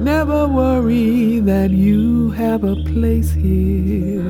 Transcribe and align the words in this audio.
Never 0.00 0.48
worry 0.48 1.40
that 1.40 1.70
you 1.70 2.30
have 2.30 2.64
a 2.64 2.74
place 2.74 3.32
here. 3.32 4.22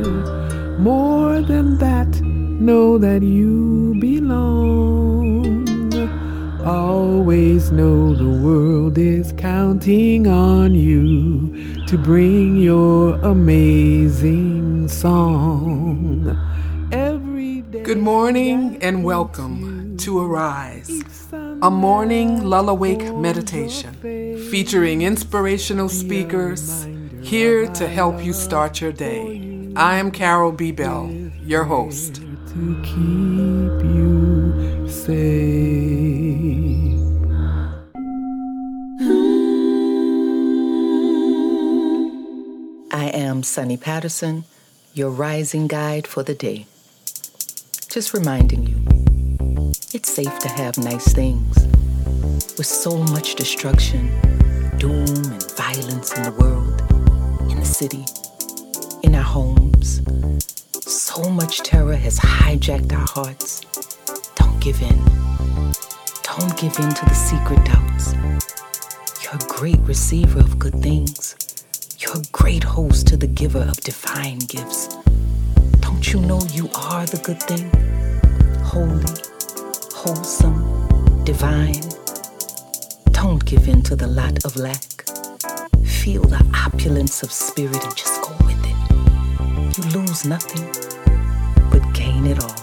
More 0.81 1.41
than 1.43 1.79
that, 1.79 2.09
know 2.21 2.99
that 2.99 3.23
you 3.23 3.97
belong. 4.01 5.69
Always 6.67 7.71
know 7.71 8.17
the 8.17 8.45
world 8.45 8.99
is 8.99 9.33
counting 9.37 10.27
on 10.27 10.75
you 10.75 11.87
to 11.87 11.97
bring 11.97 12.57
your 12.57 13.15
amazing 13.21 14.89
song. 14.89 16.37
Good 17.71 17.99
morning 17.99 18.79
and 18.83 19.05
welcome 19.05 19.97
to 19.99 20.19
Arise, 20.19 20.91
a 21.33 21.71
morning 21.71 22.43
lull 22.43 22.69
awake 22.69 23.15
meditation 23.15 23.95
featuring 24.51 25.03
inspirational 25.03 25.89
speakers 25.89 26.89
here 27.23 27.69
to 27.69 27.87
help 27.87 28.25
you 28.25 28.33
start 28.33 28.81
your 28.81 28.91
day. 28.91 29.73
I 29.77 29.99
am 29.99 30.11
Carol 30.11 30.51
B. 30.51 30.73
Bell, 30.73 31.09
your 31.45 31.63
host. 31.63 32.17
to 32.17 32.83
keep 32.83 33.85
you 33.95 34.89
safe. 34.89 35.31
I 42.91 43.11
am 43.15 43.45
Sunny 43.45 43.77
Patterson, 43.77 44.43
your 44.93 45.11
rising 45.11 45.69
guide 45.69 46.09
for 46.09 46.25
the 46.25 46.35
day. 46.35 46.67
Just 47.91 48.15
reminding 48.15 48.69
you, 48.69 48.77
it's 49.93 50.15
safe 50.15 50.39
to 50.39 50.49
have 50.49 50.79
nice 50.79 51.13
things. 51.13 51.57
With 52.57 52.67
so 52.67 52.97
much 52.97 53.35
destruction, 53.35 54.07
doom, 54.79 55.09
and 55.09 55.51
violence 55.57 56.17
in 56.17 56.23
the 56.23 56.31
world, 56.39 56.81
in 57.51 57.59
the 57.59 57.67
city, 57.67 58.05
in 59.03 59.17
our 59.17 59.25
homes, 59.25 60.03
so 60.87 61.29
much 61.31 61.63
terror 61.63 61.97
has 61.97 62.21
hijacked 62.21 62.93
our 62.93 63.09
hearts. 63.09 63.63
Don't 64.37 64.61
give 64.61 64.81
in. 64.81 65.05
Don't 66.23 66.57
give 66.57 66.79
in 66.79 66.95
to 66.95 67.05
the 67.07 67.15
secret 67.15 67.65
doubts. 67.65 68.15
You're 69.25 69.35
a 69.35 69.49
great 69.49 69.81
receiver 69.81 70.39
of 70.39 70.61
good 70.61 70.81
things. 70.81 71.35
You're 71.99 72.19
a 72.19 72.23
great 72.31 72.63
host 72.63 73.09
to 73.09 73.17
the 73.17 73.27
giver 73.27 73.63
of 73.63 73.79
divine 73.79 74.39
gifts. 74.39 74.97
Don't 75.91 76.13
you 76.13 76.21
know 76.21 76.41
you 76.53 76.71
are 76.77 77.05
the 77.05 77.19
good 77.19 77.43
thing? 77.43 77.69
Holy, 78.63 79.13
wholesome, 79.93 81.25
divine. 81.25 81.83
Don't 83.11 83.45
give 83.45 83.67
in 83.69 83.83
to 83.83 83.97
the 83.97 84.07
lot 84.07 84.45
of 84.45 84.55
lack. 84.55 85.05
Feel 85.85 86.23
the 86.23 86.41
opulence 86.55 87.25
of 87.25 87.33
spirit 87.33 87.85
and 87.85 87.97
just 87.97 88.23
go 88.23 88.31
with 88.47 88.63
it. 88.65 89.77
You 89.77 90.01
lose 90.01 90.25
nothing, 90.25 90.65
but 91.73 91.83
gain 91.93 92.25
it 92.25 92.41
all. 92.41 92.57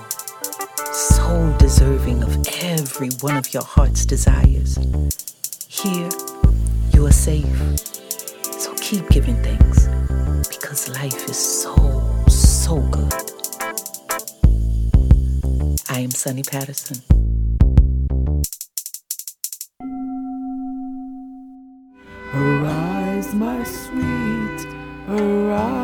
So 0.93 1.53
deserving 1.59 2.23
of 2.23 2.33
every 2.61 3.09
one 3.19 3.35
of 3.35 3.53
your 3.53 3.63
heart's 3.63 4.05
desires. 4.05 4.79
Here, 5.67 6.09
you 6.93 7.05
are 7.05 7.11
safe. 7.11 7.59
So 8.57 8.73
keep 8.75 9.09
giving 9.09 9.35
thanks 9.43 9.87
because 10.47 10.87
life 10.87 11.29
is 11.29 11.37
so, 11.37 11.75
so 12.67 12.81
good. 12.91 13.13
I 15.89 15.99
am 16.01 16.11
Sunny 16.11 16.43
Patterson. 16.43 17.01
Arise, 22.33 23.33
my 23.33 23.63
sweet, 23.63 24.67
arise. 25.07 25.76